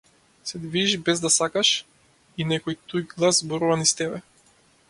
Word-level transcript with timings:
Се 0.43 0.57
движиш 0.59 0.97
без 1.09 1.21
да 1.25 1.31
сакаш 1.35 1.71
и 2.41 2.49
некој 2.55 2.81
туѓ 2.87 3.15
глас 3.21 3.43
зборува 3.45 3.81
низ 3.83 3.97
тебе. 4.01 4.27